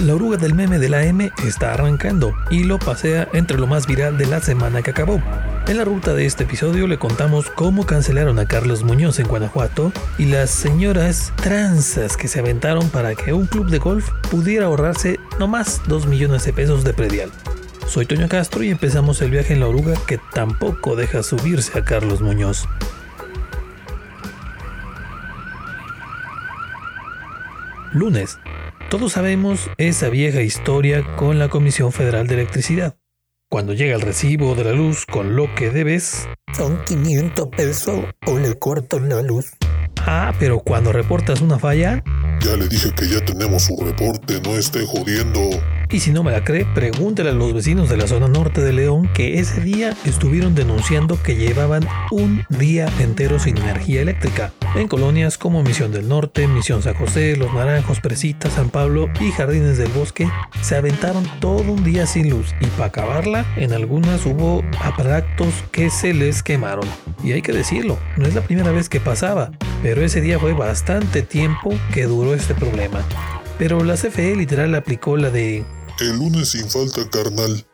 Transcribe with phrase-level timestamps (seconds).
[0.00, 3.86] La oruga del meme de la M está arrancando y lo pasea entre lo más
[3.86, 5.22] viral de la semana que acabó.
[5.68, 9.92] En la ruta de este episodio le contamos cómo cancelaron a Carlos Muñoz en Guanajuato
[10.18, 15.20] y las señoras tranzas que se aventaron para que un club de golf pudiera ahorrarse
[15.38, 17.30] no más 2 millones de pesos de predial.
[17.86, 21.84] Soy Toño Castro y empezamos el viaje en la oruga que tampoco deja subirse a
[21.84, 22.66] Carlos Muñoz.
[27.92, 28.38] Lunes.
[28.94, 32.96] Todos sabemos esa vieja historia con la Comisión Federal de Electricidad.
[33.50, 36.28] Cuando llega el recibo de la luz con lo que debes...
[36.56, 39.50] Son 500 pesos o le corto la luz.
[39.96, 42.04] Ah, pero cuando reportas una falla...
[42.38, 45.40] Ya le dije que ya tenemos su reporte, no esté jodiendo.
[45.94, 48.72] Y si no me la cree, pregúntele a los vecinos de la zona norte de
[48.72, 54.52] León que ese día estuvieron denunciando que llevaban un día entero sin energía eléctrica.
[54.74, 59.30] En colonias como Misión del Norte, Misión San José, Los Naranjos, Presita, San Pablo y
[59.30, 60.28] Jardines del Bosque,
[60.62, 65.90] se aventaron todo un día sin luz y para acabarla, en algunas hubo aparatos que
[65.90, 66.88] se les quemaron.
[67.22, 70.54] Y hay que decirlo, no es la primera vez que pasaba, pero ese día fue
[70.54, 73.00] bastante tiempo que duró este problema.
[73.58, 75.64] Pero la CFE literal aplicó la de
[76.00, 77.64] el lunes sin falta, carnal.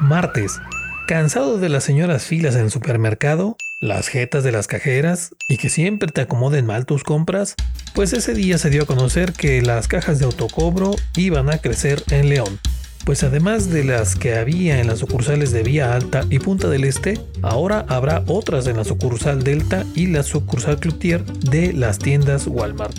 [0.00, 0.60] Martes.
[1.06, 3.56] ¿Cansado de las señoras filas en el supermercado?
[3.80, 5.30] ¿Las jetas de las cajeras?
[5.48, 7.54] ¿Y que siempre te acomoden mal tus compras?
[7.94, 12.02] Pues ese día se dio a conocer que las cajas de autocobro iban a crecer
[12.10, 12.60] en León
[13.04, 16.84] pues además de las que había en las sucursales de Vía Alta y Punta del
[16.84, 22.46] Este, ahora habrá otras en la sucursal Delta y la sucursal Cloutier de las tiendas
[22.46, 22.96] Walmart.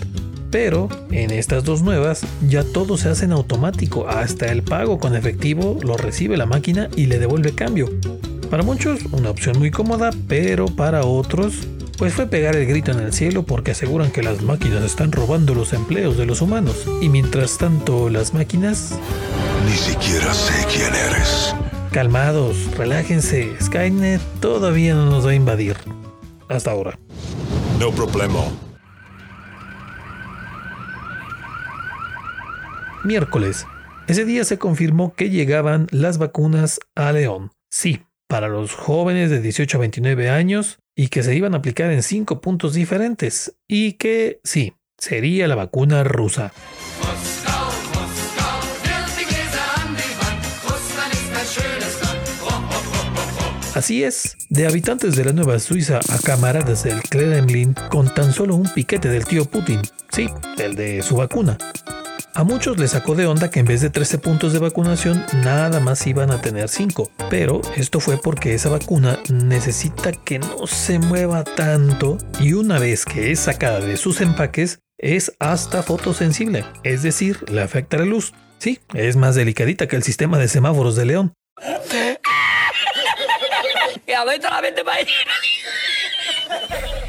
[0.52, 5.16] Pero en estas dos nuevas ya todo se hace en automático, hasta el pago con
[5.16, 7.88] efectivo lo recibe la máquina y le devuelve cambio.
[8.50, 11.54] Para muchos una opción muy cómoda, pero para otros
[11.96, 15.54] pues fue pegar el grito en el cielo porque aseguran que las máquinas están robando
[15.54, 16.84] los empleos de los humanos.
[17.00, 18.98] Y mientras tanto las máquinas
[19.64, 21.54] ni siquiera sé quién eres.
[21.92, 23.52] Calmados, relájense.
[23.62, 25.76] Skynet todavía no nos va a invadir.
[26.48, 26.98] Hasta ahora.
[27.78, 28.40] No problema.
[33.04, 33.66] Miércoles.
[34.06, 37.50] Ese día se confirmó que llegaban las vacunas a León.
[37.70, 41.90] Sí, para los jóvenes de 18 a 29 años y que se iban a aplicar
[41.90, 43.56] en cinco puntos diferentes.
[43.66, 46.52] Y que sí, sería la vacuna rusa.
[53.74, 58.54] Así es, de habitantes de la Nueva Suiza a camaradas del Kremlin con tan solo
[58.54, 59.80] un piquete del tío Putin,
[60.10, 61.56] sí, el de su vacuna.
[62.34, 65.80] A muchos les sacó de onda que en vez de 13 puntos de vacunación nada
[65.80, 70.98] más iban a tener 5, pero esto fue porque esa vacuna necesita que no se
[70.98, 77.02] mueva tanto y una vez que es sacada de sus empaques es hasta fotosensible, es
[77.02, 78.32] decir, le afecta la luz.
[78.58, 81.34] Sí, es más delicadita que el sistema de semáforos de León.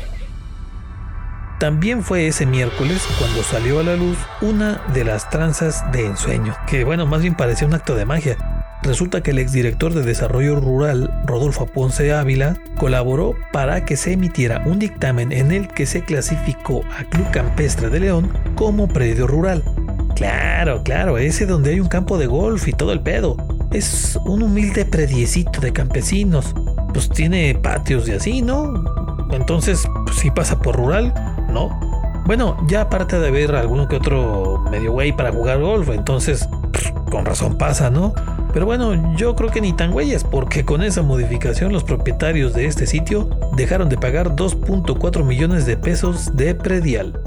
[1.64, 6.54] También fue ese miércoles cuando salió a la luz una de las tranzas de ensueño,
[6.68, 8.36] que bueno, más bien parecía un acto de magia.
[8.82, 14.62] Resulta que el exdirector de Desarrollo Rural, Rodolfo Ponce Ávila, colaboró para que se emitiera
[14.66, 19.64] un dictamen en el que se clasificó a Club Campestre de León como predio rural.
[20.18, 23.38] Claro, claro, ese donde hay un campo de golf y todo el pedo.
[23.72, 26.54] Es un humilde prediecito de campesinos,
[26.92, 28.84] pues tiene patios y así, ¿no?
[29.32, 31.14] Entonces, pues sí pasa por rural,
[31.54, 31.70] ¿no?
[32.26, 36.48] Bueno, ya aparte de haber alguno que otro medio güey para jugar golf, entonces
[37.12, 38.14] con razón pasa, ¿no?
[38.54, 42.66] Pero bueno, yo creo que ni tan güeyes, porque con esa modificación los propietarios de
[42.66, 47.20] este sitio dejaron de pagar 2.4 millones de pesos de predial.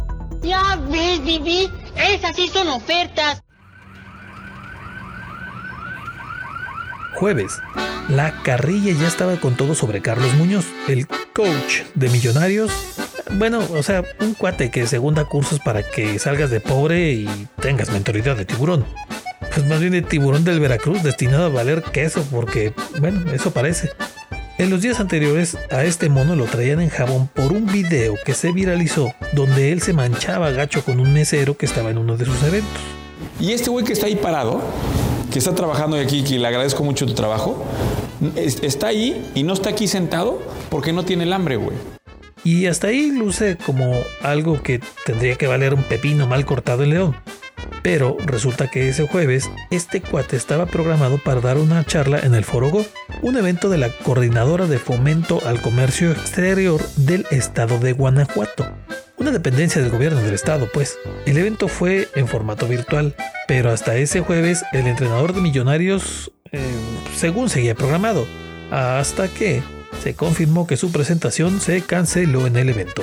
[0.43, 3.43] Ya ves, Vivi, esas sí son ofertas.
[7.17, 7.61] Jueves.
[8.09, 12.96] La carrilla ya estaba con todo sobre Carlos Muñoz, el coach de Millonarios.
[13.33, 17.91] Bueno, o sea, un cuate que segunda cursos para que salgas de pobre y tengas
[17.91, 18.85] mentalidad de tiburón.
[19.53, 23.91] Pues más bien de tiburón del Veracruz destinado a valer queso, porque, bueno, eso parece.
[24.59, 28.33] En los días anteriores a este mono lo traían en jabón por un video que
[28.33, 32.25] se viralizó donde él se manchaba gacho con un mesero que estaba en uno de
[32.25, 32.71] sus eventos.
[33.39, 34.63] Y este güey que está ahí parado,
[35.31, 37.67] que está trabajando aquí, que le agradezco mucho tu trabajo,
[38.37, 40.41] está ahí y no está aquí sentado
[40.71, 41.96] porque no tiene el hambre, güey.
[42.47, 46.91] Y hasta ahí luce como algo que tendría que valer un pepino mal cortado en
[46.91, 47.17] León.
[47.83, 52.45] Pero resulta que ese jueves este cuate estaba programado para dar una charla en el
[52.45, 52.87] Foro Go,
[53.21, 58.65] un evento de la Coordinadora de Fomento al Comercio Exterior del estado de Guanajuato
[59.19, 60.99] una dependencia del gobierno del estado, pues.
[61.25, 63.17] El evento fue en formato virtual,
[63.49, 66.61] pero hasta ese jueves el entrenador de Millonarios, eh,
[67.17, 68.27] según seguía programado,
[68.71, 69.63] hasta que
[70.03, 73.03] se confirmó que su presentación se canceló en el evento.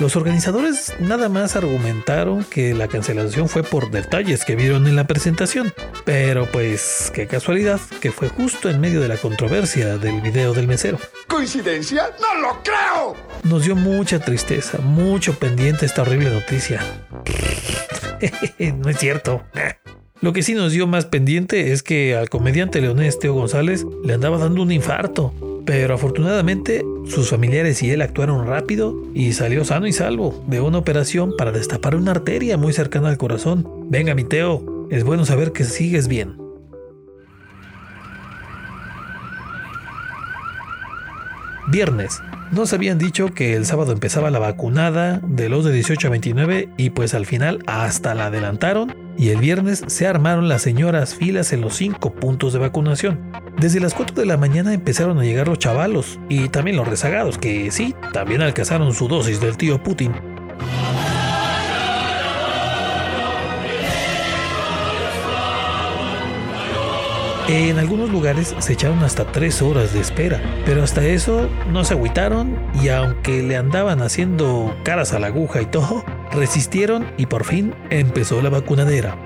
[0.00, 5.06] Los organizadores nada más argumentaron que la cancelación fue por detalles que vieron en la
[5.06, 5.72] presentación,
[6.04, 10.66] pero pues qué casualidad que fue justo en medio de la controversia del video del
[10.66, 10.98] mesero.
[11.28, 12.10] ¿Coincidencia?
[12.20, 13.16] ¡No lo creo!
[13.44, 16.84] Nos dio mucha tristeza, mucho pendiente esta horrible noticia.
[18.58, 19.42] no es cierto.
[20.20, 24.14] Lo que sí nos dio más pendiente es que al comediante leonés Teo González le
[24.14, 25.34] andaba dando un infarto,
[25.64, 30.78] pero afortunadamente sus familiares y él actuaron rápido y salió sano y salvo de una
[30.78, 33.68] operación para destapar una arteria muy cercana al corazón.
[33.88, 36.36] Venga, mi Teo, es bueno saber que sigues bien.
[41.68, 42.20] Viernes.
[42.50, 46.68] Nos habían dicho que el sábado empezaba la vacunada de los de 18 a 29
[46.76, 51.52] y pues al final hasta la adelantaron y el viernes se armaron las señoras filas
[51.52, 53.20] en los cinco puntos de vacunación.
[53.58, 57.38] Desde las 4 de la mañana empezaron a llegar los chavalos y también los rezagados
[57.38, 60.12] que sí, también alcanzaron su dosis del tío Putin.
[67.48, 71.94] En algunos lugares se echaron hasta tres horas de espera, pero hasta eso no se
[71.94, 77.44] agüitaron y aunque le andaban haciendo caras a la aguja y todo, resistieron y por
[77.44, 79.16] fin empezó la vacunadera.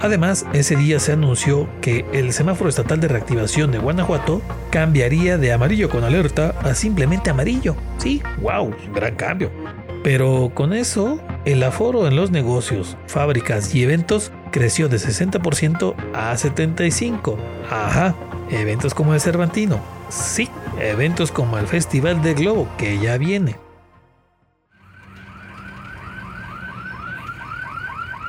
[0.00, 5.52] Además, ese día se anunció que el semáforo estatal de reactivación de Guanajuato cambiaría de
[5.52, 7.74] amarillo con alerta a simplemente amarillo.
[7.98, 9.50] Sí, wow, gran cambio.
[10.02, 16.34] Pero con eso, el aforo en los negocios, fábricas y eventos creció de 60% a
[16.34, 17.36] 75%.
[17.70, 18.14] Ajá,
[18.50, 19.80] eventos como el Cervantino.
[20.10, 23.56] Sí, eventos como el Festival de Globo, que ya viene.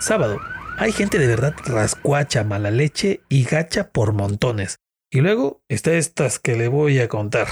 [0.06, 0.40] Sábado,
[0.78, 4.78] hay gente de verdad rascuacha, mala leche y gacha por montones.
[5.12, 7.48] Y luego está estas que le voy a contar.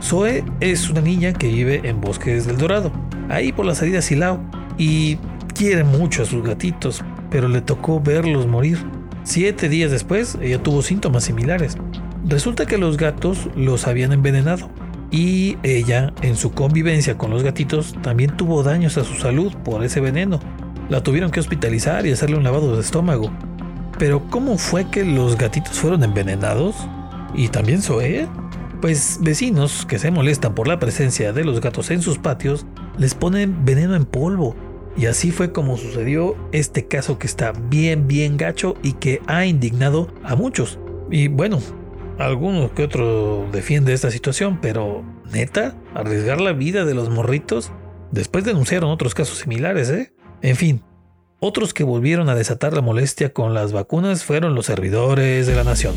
[0.00, 2.92] Zoe es una niña que vive en Bosques del Dorado,
[3.28, 4.40] ahí por la salida Silao,
[4.78, 5.16] y
[5.52, 8.78] quiere mucho a sus gatitos, pero le tocó verlos morir.
[9.24, 11.76] Siete días después, ella tuvo síntomas similares.
[12.24, 14.70] Resulta que los gatos los habían envenenado
[15.10, 19.82] y ella, en su convivencia con los gatitos, también tuvo daños a su salud por
[19.82, 20.38] ese veneno.
[20.88, 23.30] La tuvieron que hospitalizar y hacerle un lavado de estómago.
[23.98, 26.76] Pero ¿cómo fue que los gatitos fueron envenenados?
[27.34, 28.26] ¿Y también Zoe?
[28.80, 32.64] Pues vecinos que se molestan por la presencia de los gatos en sus patios
[32.96, 34.56] les ponen veneno en polvo.
[34.96, 39.44] Y así fue como sucedió este caso que está bien, bien gacho y que ha
[39.46, 40.78] indignado a muchos.
[41.10, 41.60] Y bueno,
[42.18, 47.70] algunos que otro defiende esta situación, pero neta, arriesgar la vida de los morritos.
[48.10, 50.12] Después denunciaron otros casos similares, ¿eh?
[50.42, 50.82] En fin,
[51.40, 55.64] otros que volvieron a desatar la molestia con las vacunas fueron los servidores de la
[55.64, 55.94] nación.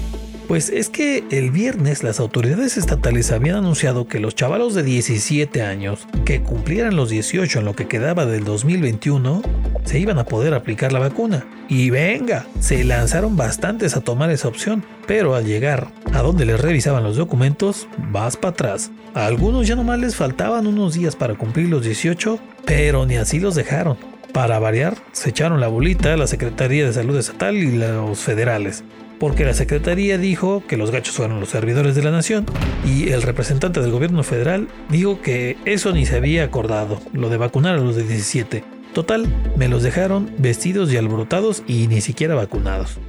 [0.48, 5.64] Pues es que el viernes las autoridades estatales habían anunciado que los chavalos de 17
[5.64, 9.44] años que cumplieran los 18 en lo que quedaba del 2021
[9.86, 11.46] se iban a poder aplicar la vacuna.
[11.70, 16.60] Y venga, se lanzaron bastantes a tomar esa opción, pero al llegar a donde les
[16.60, 18.92] revisaban los documentos, vas para atrás.
[19.14, 23.40] A algunos ya nomás les faltaban unos días para cumplir los 18, pero ni así
[23.40, 24.11] los dejaron.
[24.34, 28.86] Para variar, se echaron la bolita la Secretaría de Salud Estatal y los federales,
[29.20, 32.46] porque la Secretaría dijo que los gachos fueron los servidores de la nación
[32.86, 37.38] y el representante del gobierno federal dijo que eso ni se había acordado, lo de
[37.38, 38.64] vacunar a los de 17.
[38.94, 43.00] Total, me los dejaron vestidos y alborotados y ni siquiera vacunados.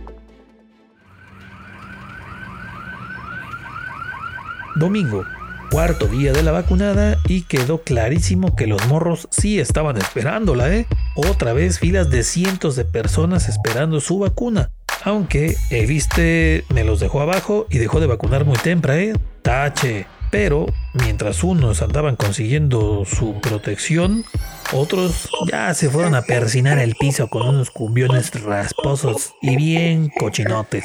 [4.75, 5.25] Domingo,
[5.73, 10.87] cuarto día de la vacunada y quedó clarísimo que los morros sí estaban esperándola, ¿eh?
[11.14, 14.71] Otra vez filas de cientos de personas esperando su vacuna.
[15.02, 19.14] Aunque el viste me los dejó abajo y dejó de vacunar muy temprano, ¿eh?
[19.41, 20.07] Tache.
[20.31, 24.26] Pero mientras unos andaban consiguiendo su protección,
[24.73, 30.85] otros ya se fueron a persinar el piso con unos cumbiones rasposos y bien cochinotes.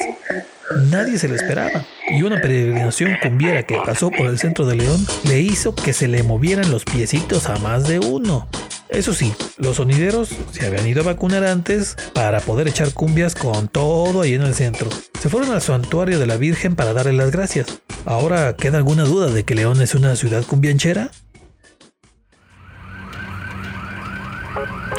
[0.75, 5.05] Nadie se lo esperaba, y una peregrinación cumbiera que pasó por el centro de León
[5.25, 8.50] le hizo que se le movieran los piecitos a más de uno.
[8.89, 13.67] Eso sí, los sonideros se habían ido a vacunar antes para poder echar cumbias con
[13.67, 14.89] todo ahí en el centro.
[15.19, 17.81] Se fueron al santuario de la Virgen para darle las gracias.
[18.05, 21.12] Ahora, ¿queda alguna duda de que León es una ciudad cumbianchera?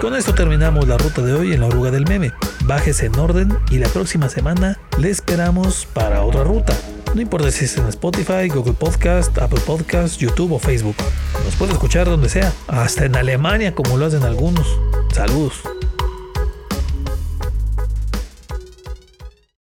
[0.01, 2.33] Con esto terminamos la ruta de hoy en la oruga del meme.
[2.65, 6.73] Bájese en orden y la próxima semana le esperamos para otra ruta.
[7.15, 10.97] No importa si es en Spotify, Google Podcast, Apple Podcast, YouTube o Facebook.
[11.45, 14.67] nos puede escuchar donde sea, hasta en Alemania como lo hacen algunos.
[15.13, 15.63] Saludos.